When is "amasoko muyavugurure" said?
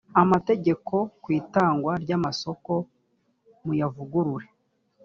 2.17-4.47